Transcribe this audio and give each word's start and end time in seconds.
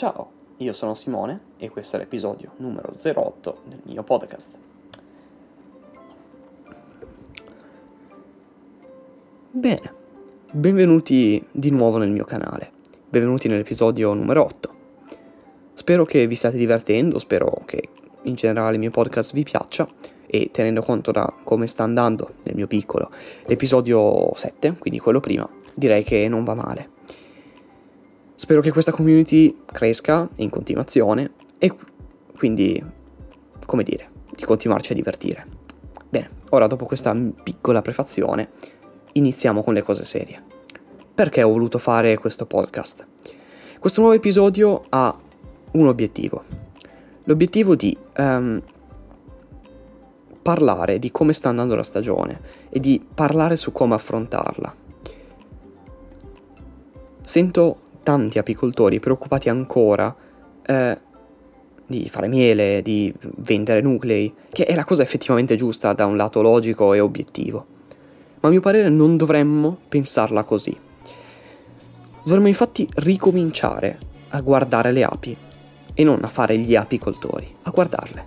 Ciao, 0.00 0.30
io 0.56 0.72
sono 0.72 0.94
Simone 0.94 1.40
e 1.58 1.68
questo 1.68 1.96
è 1.96 1.98
l'episodio 1.98 2.52
numero 2.56 2.90
08 2.90 3.58
del 3.66 3.80
mio 3.82 4.02
podcast. 4.02 4.58
Bene, 9.50 9.92
benvenuti 10.52 11.46
di 11.52 11.70
nuovo 11.70 11.98
nel 11.98 12.08
mio 12.08 12.24
canale, 12.24 12.72
benvenuti 13.10 13.46
nell'episodio 13.48 14.14
numero 14.14 14.42
8. 14.44 14.74
Spero 15.74 16.06
che 16.06 16.26
vi 16.26 16.34
stiate 16.34 16.56
divertendo, 16.56 17.18
spero 17.18 17.60
che 17.66 17.90
in 18.22 18.36
generale 18.36 18.76
il 18.76 18.80
mio 18.80 18.90
podcast 18.90 19.34
vi 19.34 19.42
piaccia 19.42 19.86
e 20.26 20.48
tenendo 20.50 20.80
conto 20.80 21.10
da 21.10 21.30
come 21.44 21.66
sta 21.66 21.82
andando 21.82 22.36
nel 22.44 22.56
mio 22.56 22.66
piccolo 22.66 23.10
l'episodio 23.44 24.34
7, 24.34 24.78
quindi 24.78 24.98
quello 24.98 25.20
prima, 25.20 25.46
direi 25.74 26.04
che 26.04 26.26
non 26.26 26.42
va 26.42 26.54
male. 26.54 26.98
Spero 28.40 28.62
che 28.62 28.72
questa 28.72 28.90
community 28.90 29.54
cresca 29.70 30.26
in 30.36 30.48
continuazione 30.48 31.30
e 31.58 31.76
quindi, 32.38 32.82
come 33.66 33.82
dire, 33.82 34.10
di 34.34 34.46
continuarci 34.46 34.92
a 34.92 34.94
divertire. 34.94 35.44
Bene, 36.08 36.30
ora 36.48 36.66
dopo 36.66 36.86
questa 36.86 37.14
piccola 37.42 37.82
prefazione 37.82 38.48
iniziamo 39.12 39.62
con 39.62 39.74
le 39.74 39.82
cose 39.82 40.06
serie. 40.06 40.42
Perché 41.14 41.42
ho 41.42 41.50
voluto 41.50 41.76
fare 41.76 42.16
questo 42.16 42.46
podcast? 42.46 43.06
Questo 43.78 44.00
nuovo 44.00 44.16
episodio 44.16 44.86
ha 44.88 45.14
un 45.72 45.86
obiettivo. 45.86 46.42
L'obiettivo 47.24 47.74
di 47.76 47.94
um, 48.16 48.58
parlare 50.40 50.98
di 50.98 51.10
come 51.10 51.34
sta 51.34 51.50
andando 51.50 51.74
la 51.74 51.82
stagione 51.82 52.40
e 52.70 52.80
di 52.80 53.04
parlare 53.14 53.56
su 53.56 53.70
come 53.70 53.96
affrontarla. 53.96 54.74
Sento 57.20 57.88
tanti 58.02 58.38
apicoltori 58.38 59.00
preoccupati 59.00 59.48
ancora 59.48 60.14
eh, 60.64 60.98
di 61.86 62.08
fare 62.08 62.28
miele, 62.28 62.82
di 62.82 63.12
vendere 63.38 63.80
nuclei, 63.80 64.32
che 64.50 64.64
è 64.64 64.74
la 64.74 64.84
cosa 64.84 65.02
effettivamente 65.02 65.56
giusta 65.56 65.92
da 65.92 66.06
un 66.06 66.16
lato 66.16 66.40
logico 66.40 66.92
e 66.94 67.00
obiettivo. 67.00 67.66
Ma 68.40 68.48
a 68.48 68.52
mio 68.52 68.60
parere 68.60 68.88
non 68.88 69.16
dovremmo 69.16 69.76
pensarla 69.88 70.44
così. 70.44 70.76
Dovremmo 72.22 72.46
infatti 72.46 72.88
ricominciare 72.96 73.98
a 74.28 74.40
guardare 74.40 74.92
le 74.92 75.02
api 75.02 75.36
e 75.92 76.04
non 76.04 76.22
a 76.22 76.28
fare 76.28 76.56
gli 76.58 76.76
apicoltori, 76.76 77.52
a 77.62 77.70
guardarle. 77.70 78.24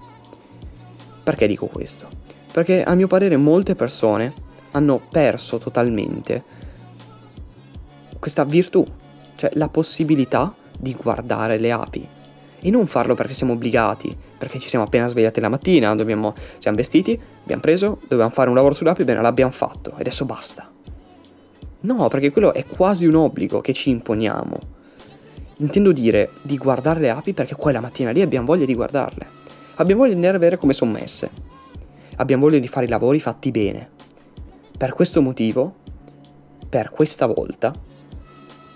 Perché 1.23 1.47
dico 1.47 1.67
questo? 1.67 2.07
Perché 2.51 2.83
a 2.83 2.93
mio 2.95 3.07
parere 3.07 3.37
molte 3.37 3.75
persone 3.75 4.33
hanno 4.71 5.01
perso 5.09 5.57
totalmente 5.57 6.61
questa 8.19 8.43
virtù 8.43 8.85
cioè 9.35 9.51
la 9.53 9.69
possibilità 9.69 10.53
di 10.77 10.93
guardare 10.93 11.57
le 11.57 11.71
api. 11.71 12.07
E 12.59 12.69
non 12.69 12.87
farlo 12.87 13.13
perché 13.13 13.33
siamo 13.33 13.53
obbligati, 13.53 14.15
perché 14.37 14.59
ci 14.59 14.69
siamo 14.69 14.85
appena 14.85 15.07
svegliati 15.07 15.39
la 15.39 15.49
mattina, 15.49 15.93
dobbiamo, 15.95 16.33
siamo 16.57 16.77
vestiti, 16.77 17.19
abbiamo 17.43 17.61
preso, 17.61 17.99
dovevamo 18.03 18.31
fare 18.31 18.49
un 18.49 18.55
lavoro 18.55 18.73
sulle 18.73 18.91
api, 18.91 19.03
bene, 19.03 19.21
l'abbiamo 19.21 19.51
fatto, 19.51 19.91
e 19.91 19.99
adesso 19.99 20.25
basta. 20.25 20.71
No, 21.81 22.07
perché 22.07 22.31
quello 22.31 22.53
è 22.53 22.65
quasi 22.65 23.05
un 23.05 23.15
obbligo 23.15 23.59
che 23.59 23.73
ci 23.73 23.89
imponiamo. 23.89 24.57
Intendo 25.57 25.91
dire 25.91 26.31
di 26.41 26.57
guardare 26.57 27.01
le 27.01 27.09
api 27.09 27.33
perché 27.33 27.55
quella 27.55 27.81
mattina 27.81 28.11
lì 28.11 28.21
abbiamo 28.21 28.45
voglia 28.45 28.65
di 28.65 28.73
guardarle. 28.73 29.27
Abbiamo 29.75 30.01
voglia 30.01 30.13
di 30.13 30.19
andare 30.19 30.37
a 30.37 30.39
vedere 30.39 30.57
come 30.57 30.71
sono 30.71 30.91
messe. 30.91 31.29
Abbiamo 32.17 32.43
voglia 32.43 32.59
di 32.59 32.67
fare 32.67 32.85
i 32.85 32.89
lavori 32.89 33.19
fatti 33.19 33.51
bene. 33.51 33.89
Per 34.77 34.93
questo 34.93 35.21
motivo, 35.21 35.75
per 36.69 36.89
questa 36.89 37.25
volta, 37.25 37.73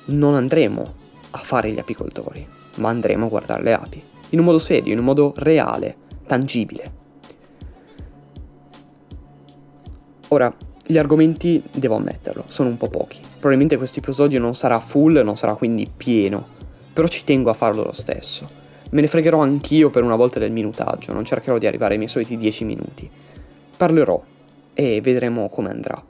non 0.07 0.35
andremo 0.35 0.93
a 1.31 1.37
fare 1.37 1.71
gli 1.71 1.79
apicoltori, 1.79 2.45
ma 2.75 2.89
andremo 2.89 3.25
a 3.25 3.29
guardare 3.29 3.63
le 3.63 3.73
api, 3.73 4.03
in 4.29 4.39
un 4.39 4.45
modo 4.45 4.59
serio, 4.59 4.93
in 4.93 4.99
un 4.99 5.05
modo 5.05 5.33
reale, 5.37 5.95
tangibile. 6.25 6.93
Ora, 10.29 10.53
gli 10.85 10.97
argomenti, 10.97 11.61
devo 11.71 11.95
ammetterlo, 11.95 12.43
sono 12.47 12.69
un 12.69 12.77
po' 12.77 12.89
pochi. 12.89 13.19
Probabilmente 13.21 13.77
questo 13.77 13.99
episodio 13.99 14.39
non 14.39 14.55
sarà 14.55 14.79
full, 14.79 15.21
non 15.23 15.37
sarà 15.37 15.55
quindi 15.55 15.89
pieno, 15.95 16.45
però 16.93 17.07
ci 17.07 17.23
tengo 17.23 17.49
a 17.49 17.53
farlo 17.53 17.83
lo 17.83 17.91
stesso. 17.91 18.47
Me 18.91 19.01
ne 19.01 19.07
fregherò 19.07 19.39
anch'io 19.39 19.89
per 19.89 20.03
una 20.03 20.15
volta 20.15 20.39
del 20.39 20.51
minutaggio, 20.51 21.11
non 21.11 21.25
cercherò 21.25 21.57
di 21.57 21.67
arrivare 21.67 21.93
ai 21.93 21.97
miei 21.97 22.09
soliti 22.09 22.37
10 22.37 22.63
minuti. 22.63 23.09
Parlerò 23.75 24.21
e 24.73 25.01
vedremo 25.01 25.49
come 25.49 25.69
andrà. 25.69 26.01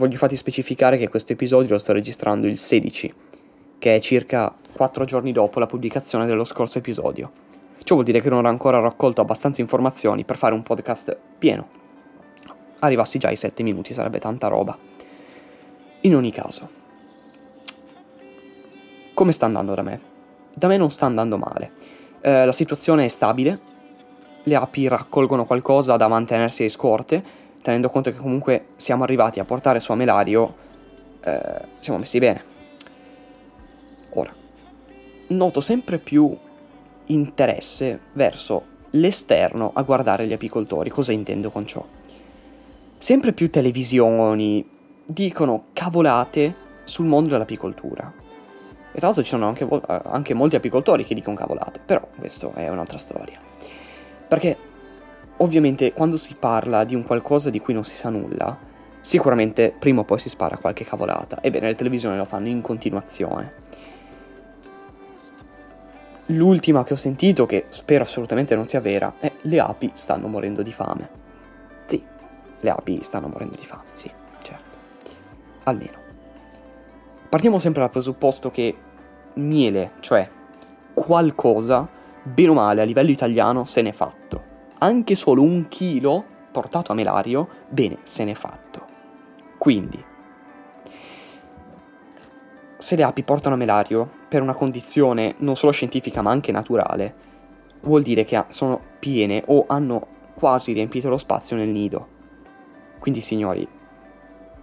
Voglio 0.00 0.12
infatti 0.12 0.34
specificare 0.34 0.96
che 0.96 1.10
questo 1.10 1.34
episodio 1.34 1.74
lo 1.74 1.78
sto 1.78 1.92
registrando 1.92 2.46
il 2.46 2.56
16, 2.56 3.12
che 3.78 3.96
è 3.96 4.00
circa 4.00 4.50
4 4.72 5.04
giorni 5.04 5.30
dopo 5.30 5.58
la 5.58 5.66
pubblicazione 5.66 6.24
dello 6.24 6.44
scorso 6.44 6.78
episodio. 6.78 7.30
Ciò 7.84 7.96
vuol 7.96 8.06
dire 8.06 8.22
che 8.22 8.30
non 8.30 8.46
ho 8.46 8.48
ancora 8.48 8.80
raccolto 8.80 9.20
abbastanza 9.20 9.60
informazioni 9.60 10.24
per 10.24 10.38
fare 10.38 10.54
un 10.54 10.62
podcast 10.62 11.14
pieno. 11.36 11.68
Arrivassi 12.78 13.18
già 13.18 13.28
ai 13.28 13.36
7 13.36 13.62
minuti, 13.62 13.92
sarebbe 13.92 14.18
tanta 14.18 14.48
roba. 14.48 14.74
In 16.00 16.16
ogni 16.16 16.32
caso, 16.32 16.66
come 19.12 19.32
sta 19.32 19.44
andando 19.44 19.74
da 19.74 19.82
me? 19.82 20.00
Da 20.56 20.66
me 20.66 20.78
non 20.78 20.90
sta 20.90 21.04
andando 21.04 21.36
male. 21.36 21.72
Eh, 22.22 22.46
la 22.46 22.52
situazione 22.52 23.04
è 23.04 23.08
stabile, 23.08 23.60
le 24.44 24.54
api 24.54 24.88
raccolgono 24.88 25.44
qualcosa 25.44 25.98
da 25.98 26.08
mantenersi 26.08 26.64
a 26.64 26.70
scorte 26.70 27.48
tenendo 27.62 27.88
conto 27.88 28.10
che 28.10 28.16
comunque 28.16 28.66
siamo 28.76 29.04
arrivati 29.04 29.40
a 29.40 29.44
portare 29.44 29.80
su 29.80 29.92
Amelario, 29.92 30.54
eh, 31.20 31.60
siamo 31.78 31.98
messi 31.98 32.18
bene. 32.18 32.42
Ora, 34.14 34.34
noto 35.28 35.60
sempre 35.60 35.98
più 35.98 36.36
interesse 37.06 38.00
verso 38.12 38.64
l'esterno 38.90 39.70
a 39.74 39.82
guardare 39.82 40.26
gli 40.26 40.32
apicoltori. 40.32 40.90
Cosa 40.90 41.12
intendo 41.12 41.50
con 41.50 41.66
ciò? 41.66 41.84
Sempre 42.96 43.32
più 43.32 43.50
televisioni 43.50 44.68
dicono 45.04 45.66
cavolate 45.72 46.54
sul 46.84 47.06
mondo 47.06 47.30
dell'apicoltura. 47.30 48.12
E 48.92 48.98
tra 48.98 49.06
l'altro 49.06 49.22
ci 49.22 49.30
sono 49.30 49.46
anche, 49.46 49.66
anche 49.86 50.34
molti 50.34 50.56
apicoltori 50.56 51.04
che 51.04 51.14
dicono 51.14 51.36
cavolate, 51.36 51.80
però 51.84 52.06
questo 52.18 52.52
è 52.54 52.68
un'altra 52.68 52.98
storia. 52.98 53.38
Perché 54.26 54.56
Ovviamente 55.42 55.92
quando 55.94 56.18
si 56.18 56.34
parla 56.34 56.84
di 56.84 56.94
un 56.94 57.02
qualcosa 57.02 57.48
di 57.48 57.60
cui 57.60 57.72
non 57.72 57.84
si 57.84 57.94
sa 57.94 58.10
nulla, 58.10 58.58
sicuramente 59.00 59.74
prima 59.78 60.00
o 60.00 60.04
poi 60.04 60.18
si 60.18 60.28
spara 60.28 60.58
qualche 60.58 60.84
cavolata. 60.84 61.38
Ebbene, 61.40 61.68
le 61.68 61.74
televisioni 61.74 62.16
lo 62.16 62.26
fanno 62.26 62.48
in 62.48 62.60
continuazione. 62.60 63.54
L'ultima 66.26 66.84
che 66.84 66.92
ho 66.92 66.96
sentito, 66.96 67.46
che 67.46 67.64
spero 67.70 68.02
assolutamente 68.02 68.54
non 68.54 68.68
sia 68.68 68.80
vera, 68.80 69.14
è 69.18 69.32
le 69.42 69.60
api 69.60 69.90
stanno 69.94 70.28
morendo 70.28 70.62
di 70.62 70.72
fame. 70.72 71.08
Sì, 71.86 72.04
le 72.60 72.70
api 72.70 73.02
stanno 73.02 73.28
morendo 73.28 73.56
di 73.56 73.64
fame, 73.64 73.88
sì, 73.94 74.10
certo. 74.42 74.78
Almeno. 75.64 75.98
Partiamo 77.30 77.58
sempre 77.58 77.80
dal 77.80 77.90
presupposto 77.90 78.50
che 78.50 78.76
miele, 79.34 79.92
cioè 80.00 80.28
qualcosa, 80.92 81.88
bene 82.22 82.50
o 82.50 82.54
male 82.54 82.82
a 82.82 82.84
livello 82.84 83.10
italiano, 83.10 83.64
se 83.64 83.80
n'è 83.80 83.92
fatto 83.92 84.49
anche 84.80 85.14
solo 85.14 85.42
un 85.42 85.68
chilo 85.68 86.24
portato 86.50 86.92
a 86.92 86.94
Melario, 86.94 87.46
bene, 87.68 87.98
se 88.02 88.24
n'è 88.24 88.34
fatto. 88.34 88.86
Quindi, 89.58 90.02
se 92.76 92.96
le 92.96 93.02
api 93.02 93.22
portano 93.22 93.54
a 93.54 93.58
Melario 93.58 94.08
per 94.28 94.40
una 94.40 94.54
condizione 94.54 95.34
non 95.38 95.54
solo 95.54 95.72
scientifica 95.72 96.22
ma 96.22 96.30
anche 96.30 96.50
naturale, 96.50 97.14
vuol 97.82 98.02
dire 98.02 98.24
che 98.24 98.42
sono 98.48 98.80
piene 98.98 99.42
o 99.46 99.64
hanno 99.68 100.18
quasi 100.34 100.72
riempito 100.72 101.08
lo 101.08 101.18
spazio 101.18 101.56
nel 101.56 101.68
nido. 101.68 102.18
Quindi 102.98 103.20
signori, 103.20 103.68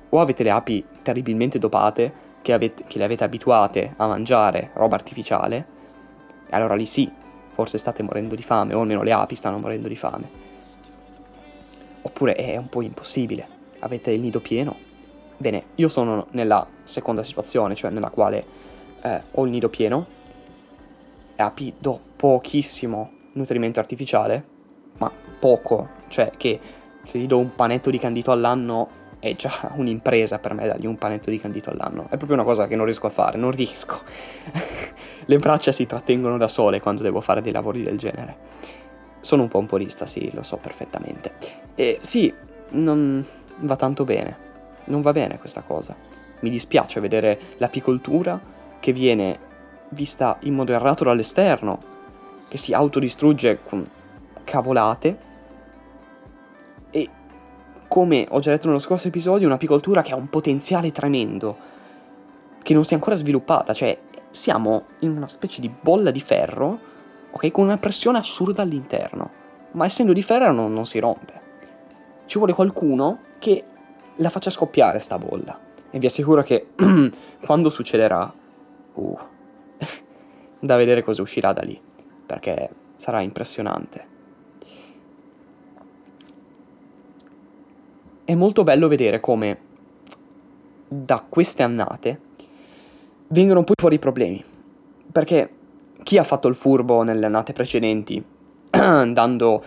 o 0.10 0.20
avete 0.20 0.44
le 0.44 0.52
api 0.52 0.84
terribilmente 1.04 1.60
dopate, 1.60 2.26
che, 2.42 2.54
avete, 2.54 2.84
che 2.86 2.98
le 2.98 3.04
avete 3.04 3.24
abituate 3.24 3.94
a 3.98 4.08
mangiare 4.08 4.72
roba 4.74 4.96
artificiale, 4.96 5.68
e 6.48 6.56
allora 6.56 6.76
lì 6.76 6.86
sì, 6.86 7.12
forse 7.58 7.80
state 7.80 8.04
morendo 8.04 8.36
di 8.36 8.44
fame, 8.44 8.76
o 8.76 8.82
almeno 8.82 9.02
le 9.02 9.12
api 9.12 9.34
stanno 9.34 9.58
morendo 9.58 9.88
di 9.88 9.96
fame. 9.96 10.30
Oppure 12.04 12.36
è 12.36 12.56
un 12.56 12.70
po' 12.70 12.84
impossibile, 12.84 13.48
avete 13.80 14.12
il 14.12 14.20
nido 14.20 14.42
pieno. 14.42 14.76
Bene, 15.38 15.64
io 15.74 15.88
sono 15.88 16.28
nella 16.34 16.68
seconda 16.84 17.24
situazione, 17.24 17.74
cioè 17.74 17.90
nella 17.90 18.12
quale 18.12 18.46
eh, 19.02 19.22
ho 19.32 19.44
il 19.44 19.50
nido 19.50 19.70
pieno, 19.70 20.06
le 21.36 21.44
api 21.44 21.74
do 21.80 22.00
pochissimo 22.16 23.12
nutrimento 23.34 23.80
artificiale, 23.80 24.46
ma 25.00 25.12
poco, 25.40 25.90
cioè 26.10 26.34
che 26.38 26.60
se 27.02 27.18
gli 27.18 27.26
do 27.26 27.40
un 27.40 27.56
panetto 27.56 27.90
di 27.90 27.98
candito 27.98 28.32
all'anno 28.32 28.88
è 29.18 29.36
già 29.36 29.52
un'impresa 29.78 30.38
per 30.38 30.54
me 30.54 30.68
dargli 30.68 30.86
un 30.86 31.00
panetto 31.00 31.32
di 31.32 31.40
candito 31.40 31.72
all'anno. 31.72 32.04
È 32.04 32.18
proprio 32.18 32.34
una 32.34 32.44
cosa 32.44 32.68
che 32.68 32.76
non 32.76 32.86
riesco 32.86 33.08
a 33.08 33.10
fare, 33.10 33.36
non 33.40 33.50
riesco. 33.50 34.00
le 35.28 35.38
braccia 35.38 35.72
si 35.72 35.86
trattengono 35.86 36.38
da 36.38 36.48
sole 36.48 36.80
quando 36.80 37.04
devo 37.04 37.22
fare 37.22 37.42
dei 37.42 37.52
lavori 37.52 37.84
del 37.84 37.98
genere. 37.98 38.38
Sono 39.20 39.44
un 39.44 39.50
po' 39.50 39.60
un 39.60 39.66
porista, 39.66 40.06
sì, 40.06 40.32
lo 40.34 40.42
so 40.42 40.58
perfettamente. 40.58 41.34
E 41.76 41.98
sì, 42.00 42.34
non 42.70 43.26
va 43.60 43.76
tanto 43.76 44.06
bene. 44.06 44.46
Non 44.86 45.02
va 45.02 45.12
bene 45.12 45.38
questa 45.38 45.62
cosa. 45.62 45.96
Mi 46.40 46.50
dispiace 46.50 47.02
vedere 47.02 47.40
l'apicoltura 47.58 48.40
che 48.80 48.94
viene 48.94 49.40
vista 49.90 50.38
in 50.42 50.54
modo 50.54 50.72
errato 50.72 51.04
dall'esterno, 51.04 51.80
che 52.48 52.58
si 52.58 52.74
autodistrugge 52.74 53.60
con 53.64 53.86
cavolate, 54.46 55.18
e 56.90 57.10
come 57.90 58.26
ho 58.30 58.40
già 58.40 58.52
detto 58.52 58.68
nello 58.68 58.80
scorso 58.80 59.10
episodio, 59.10 59.48
un'apicoltura 59.48 60.02
che 60.02 60.14
ha 60.14 60.16
un 60.16 60.30
potenziale 60.30 60.94
tremendo, 60.94 61.58
che 62.62 62.74
non 62.74 62.86
si 62.86 62.94
è 62.94 62.96
ancora 62.96 63.16
sviluppata, 63.18 63.74
cioè 63.74 63.98
siamo 64.30 64.86
in 65.00 65.16
una 65.16 65.28
specie 65.28 65.62
di 65.62 65.70
bolla 65.70 66.12
di 66.12 66.20
ferro, 66.20 66.80
ok, 67.32 67.52
con 67.52 67.66
una 67.66 67.78
pressione 67.78 68.18
assurda 68.18 68.62
all'interno, 68.62 69.32
ma 69.74 69.86
essendo 69.86 70.14
di 70.14 70.22
ferro 70.22 70.52
non, 70.52 70.74
non 70.74 70.86
si 70.86 71.00
rompe. 71.00 71.46
Ci 72.26 72.38
vuole 72.38 72.54
qualcuno 72.54 73.20
che 73.40 73.64
la 74.16 74.30
faccia 74.30 74.50
scoppiare 74.50 75.00
sta 75.00 75.18
bolla. 75.18 75.60
E 75.90 76.00
vi 76.00 76.06
assicuro 76.06 76.42
che 76.42 76.70
quando 77.46 77.70
succederà, 77.70 78.32
uh, 78.94 79.18
da 80.60 80.76
vedere 80.76 81.04
cosa 81.04 81.22
uscirà 81.22 81.54
da 81.54 81.62
lì, 81.62 81.80
perché 82.26 82.70
sarà 82.96 83.22
impressionante. 83.22 84.16
È 88.26 88.36
molto 88.36 88.64
bello 88.64 88.90
vedere 88.90 89.22
come 89.22 89.60
da 90.88 91.26
queste 91.28 91.64
annate 91.64 92.27
vengono 93.30 93.64
poi 93.64 93.76
fuori 93.80 93.96
i 93.96 94.00
problemi, 94.00 94.44
perché 95.12 95.50
chi 96.04 96.18
ha 96.18 96.24
fatto 96.24 96.48
il 96.48 96.56
furbo 96.56 97.04
nelle 97.04 97.26
annate 97.26 97.54
precedenti, 97.54 98.24
dando 98.70 99.64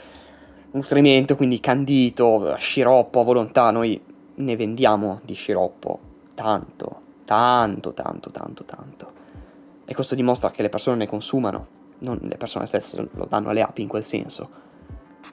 nutrimento, 0.72 1.36
quindi 1.36 1.60
candito, 1.60 2.54
sciroppo 2.56 3.20
a 3.20 3.24
volontà, 3.24 3.70
noi 3.70 4.00
ne 4.34 4.56
vendiamo 4.56 5.20
di 5.24 5.34
sciroppo 5.34 5.98
tanto, 6.34 7.00
tanto, 7.24 7.92
tanto, 7.92 8.30
tanto, 8.30 8.64
tanto. 8.64 9.12
E 9.84 9.94
questo 9.94 10.14
dimostra 10.14 10.50
che 10.50 10.62
le 10.62 10.68
persone 10.68 10.96
ne 10.96 11.06
consumano, 11.06 11.66
non 11.98 12.18
le 12.22 12.36
persone 12.36 12.66
stesse 12.66 13.08
lo 13.12 13.26
danno 13.28 13.50
alle 13.50 13.62
api 13.62 13.82
in 13.82 13.88
quel 13.88 14.04
senso, 14.04 14.48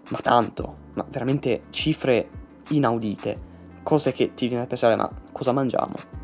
ma 0.09 0.19
tanto, 0.19 0.75
ma 0.95 1.06
veramente 1.09 1.63
cifre 1.69 2.27
inaudite, 2.69 3.39
cose 3.83 4.12
che 4.12 4.33
ti 4.33 4.47
viene 4.47 4.63
a 4.63 4.68
pensare 4.68 4.95
ma 4.95 5.09
cosa 5.31 5.51
mangiamo? 5.51 6.17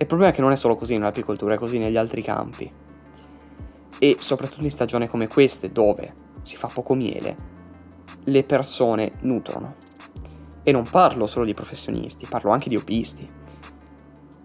Il 0.00 0.06
problema 0.06 0.32
è 0.32 0.34
che 0.34 0.40
non 0.40 0.50
è 0.50 0.56
solo 0.56 0.76
così 0.76 0.96
nell'apicoltura, 0.96 1.54
è 1.54 1.58
così 1.58 1.76
negli 1.76 1.98
altri 1.98 2.22
campi. 2.22 2.72
E 3.98 4.16
soprattutto 4.18 4.64
in 4.64 4.70
stagioni 4.70 5.06
come 5.06 5.28
queste, 5.28 5.72
dove 5.72 6.14
si 6.40 6.56
fa 6.56 6.68
poco 6.68 6.94
miele, 6.94 7.36
le 8.24 8.42
persone 8.44 9.12
nutrono. 9.20 9.74
E 10.62 10.72
non 10.72 10.88
parlo 10.88 11.26
solo 11.26 11.44
di 11.44 11.52
professionisti, 11.52 12.24
parlo 12.26 12.50
anche 12.50 12.70
di 12.70 12.76
hobbisti. 12.76 13.28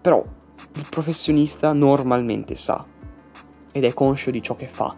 Però 0.02 0.22
il 0.74 0.86
professionista 0.90 1.72
normalmente 1.72 2.54
sa 2.54 2.86
ed 3.72 3.82
è 3.82 3.94
conscio 3.94 4.30
di 4.30 4.42
ciò 4.42 4.54
che 4.56 4.68
fa, 4.68 4.94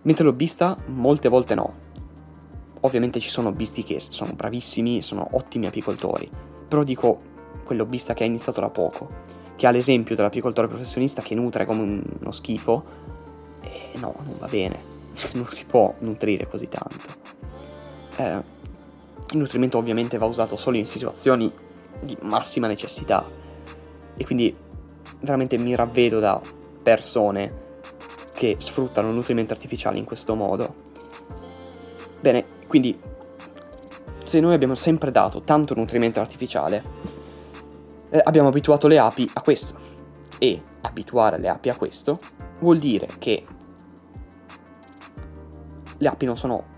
mentre 0.00 0.24
l'hobbista 0.24 0.78
molte 0.86 1.28
volte 1.28 1.54
no. 1.54 1.74
Ovviamente 2.80 3.20
ci 3.20 3.28
sono 3.28 3.50
hobbisti 3.50 3.82
che 3.82 4.00
sono 4.00 4.32
bravissimi, 4.32 5.02
sono 5.02 5.28
ottimi 5.32 5.66
apicoltori, 5.66 6.26
però 6.66 6.82
dico 6.84 7.20
quell'hobbista 7.64 8.14
che 8.14 8.24
ha 8.24 8.26
iniziato 8.26 8.60
da 8.60 8.70
poco, 8.70 9.40
che 9.62 9.68
ha 9.68 9.70
l'esempio 9.70 10.16
dell'apicoltore 10.16 10.66
professionista 10.66 11.22
che 11.22 11.36
nutre 11.36 11.64
come 11.64 12.02
uno 12.18 12.32
schifo, 12.32 12.84
e 13.60 13.96
no, 13.98 14.12
non 14.26 14.34
va 14.40 14.48
bene, 14.48 14.76
non 15.34 15.46
si 15.50 15.66
può 15.66 15.94
nutrire 15.98 16.48
così 16.48 16.66
tanto. 16.66 17.10
Eh, 18.16 18.42
il 19.30 19.38
nutrimento 19.38 19.78
ovviamente 19.78 20.18
va 20.18 20.26
usato 20.26 20.56
solo 20.56 20.78
in 20.78 20.84
situazioni 20.84 21.48
di 22.00 22.16
massima 22.22 22.66
necessità 22.66 23.24
e 24.16 24.24
quindi 24.24 24.52
veramente 25.20 25.56
mi 25.58 25.76
ravvedo 25.76 26.18
da 26.18 26.40
persone 26.82 27.60
che 28.34 28.56
sfruttano 28.58 29.10
il 29.10 29.14
nutrimento 29.14 29.52
artificiale 29.52 29.96
in 29.96 30.04
questo 30.04 30.34
modo. 30.34 30.74
Bene, 32.20 32.46
quindi 32.66 32.98
se 34.24 34.40
noi 34.40 34.54
abbiamo 34.54 34.74
sempre 34.74 35.12
dato 35.12 35.42
tanto 35.42 35.76
nutrimento 35.76 36.18
artificiale, 36.18 37.21
eh, 38.12 38.20
abbiamo 38.22 38.48
abituato 38.48 38.86
le 38.86 38.98
api 38.98 39.28
a 39.32 39.40
questo. 39.40 39.90
E 40.38 40.62
abituare 40.82 41.38
le 41.38 41.48
api 41.48 41.70
a 41.70 41.76
questo 41.76 42.18
vuol 42.60 42.78
dire 42.78 43.08
che 43.18 43.44
le 45.96 46.08
api 46.08 46.26
non 46.26 46.36
sono 46.36 46.70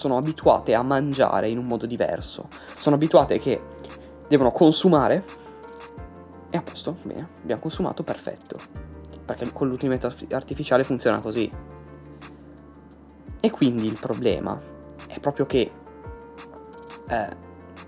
sono 0.00 0.16
abituate 0.16 0.72
a 0.74 0.82
mangiare 0.82 1.48
in 1.48 1.58
un 1.58 1.66
modo 1.66 1.84
diverso. 1.84 2.48
Sono 2.78 2.96
abituate 2.96 3.38
che 3.38 3.60
devono 4.28 4.50
consumare 4.50 5.22
e 6.48 6.56
a 6.56 6.62
posto, 6.62 6.96
bene, 7.02 7.28
abbiamo 7.42 7.60
consumato, 7.60 8.02
perfetto. 8.02 8.58
Perché 9.26 9.50
con 9.52 9.68
l'utilizzamento 9.68 10.34
artificiale 10.34 10.84
funziona 10.84 11.20
così. 11.20 11.50
E 13.40 13.50
quindi 13.50 13.86
il 13.86 13.98
problema 14.00 14.58
è 15.06 15.20
proprio 15.20 15.44
che 15.44 15.70
eh, 17.08 17.36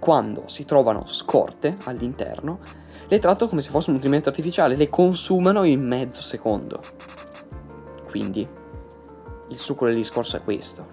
quando 0.02 0.42
si 0.46 0.64
trovano 0.64 1.04
scorte 1.06 1.76
all'interno, 1.84 2.58
le 3.06 3.20
trattano 3.20 3.48
come 3.48 3.62
se 3.62 3.70
fosse 3.70 3.90
un 3.90 3.94
nutrimento 3.94 4.30
artificiale, 4.30 4.74
le 4.74 4.90
consumano 4.90 5.62
in 5.62 5.86
mezzo 5.86 6.22
secondo. 6.22 6.82
Quindi 8.08 8.44
il 9.48 9.56
succo 9.56 9.86
del 9.86 9.94
discorso 9.94 10.36
è 10.36 10.42
questo 10.42 10.88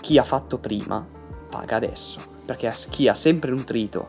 chi 0.00 0.18
ha 0.18 0.24
fatto 0.24 0.58
prima 0.58 1.06
paga 1.48 1.76
adesso, 1.76 2.20
perché 2.44 2.72
chi 2.90 3.06
ha 3.06 3.14
sempre 3.14 3.52
nutrito 3.52 4.08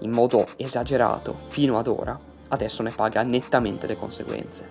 in 0.00 0.12
modo 0.12 0.46
esagerato 0.56 1.36
fino 1.48 1.76
ad 1.76 1.88
ora, 1.88 2.16
adesso 2.50 2.84
ne 2.84 2.90
paga 2.90 3.22
nettamente 3.24 3.88
le 3.88 3.96
conseguenze. 3.96 4.68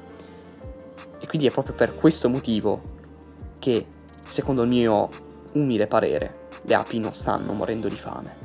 E 1.19 1.27
quindi 1.27 1.47
è 1.47 1.51
proprio 1.51 1.75
per 1.75 1.95
questo 1.95 2.29
motivo 2.29 2.81
che, 3.59 3.87
secondo 4.25 4.63
il 4.63 4.69
mio 4.69 5.09
umile 5.53 5.87
parere, 5.87 6.40
le 6.61 6.73
api 6.75 6.99
non 6.99 7.13
stanno 7.13 7.53
morendo 7.53 7.87
di 7.87 7.95
fame. 7.95 8.35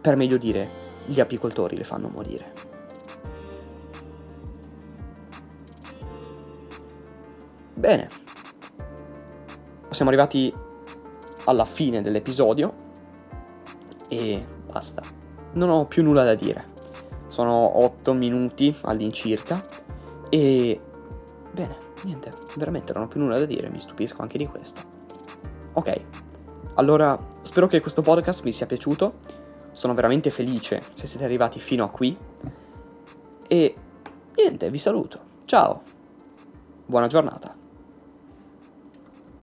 Per 0.00 0.16
meglio 0.16 0.36
dire, 0.36 0.68
gli 1.06 1.20
apicoltori 1.20 1.76
le 1.76 1.84
fanno 1.84 2.08
morire. 2.08 2.52
Bene. 7.74 8.08
Siamo 9.88 10.10
arrivati 10.10 10.54
alla 11.44 11.64
fine 11.64 12.02
dell'episodio 12.02 12.74
e 14.08 14.44
basta. 14.66 15.02
Non 15.52 15.68
ho 15.70 15.86
più 15.86 16.02
nulla 16.02 16.24
da 16.24 16.34
dire. 16.34 16.64
Sono 17.28 17.82
8 17.82 18.12
minuti 18.12 18.76
all'incirca 18.82 19.60
e 20.28 20.80
bene, 21.52 21.76
niente, 22.04 22.32
veramente 22.56 22.92
non 22.92 23.04
ho 23.04 23.08
più 23.08 23.20
nulla 23.20 23.38
da 23.38 23.46
dire, 23.46 23.68
mi 23.68 23.80
stupisco 23.80 24.22
anche 24.22 24.38
di 24.38 24.46
questo. 24.46 24.80
Ok, 25.72 26.04
allora 26.74 27.18
spero 27.42 27.66
che 27.66 27.80
questo 27.80 28.02
podcast 28.02 28.42
vi 28.42 28.52
sia 28.52 28.66
piaciuto, 28.66 29.14
sono 29.72 29.94
veramente 29.94 30.30
felice 30.30 30.82
se 30.92 31.06
siete 31.06 31.24
arrivati 31.24 31.58
fino 31.58 31.84
a 31.84 31.90
qui 31.90 32.16
e 33.46 33.74
niente, 34.36 34.70
vi 34.70 34.78
saluto. 34.78 35.20
Ciao. 35.44 35.82
Buona 36.86 37.08
giornata. 37.08 37.59